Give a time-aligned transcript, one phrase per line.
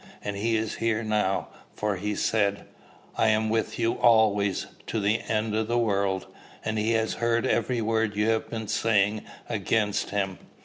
[0.23, 2.65] And he is here now; for he said,
[3.19, 4.51] 'I am with you alway,
[4.87, 6.25] to the end of the world;'
[6.65, 10.39] and he has heard every word you have been saying against him.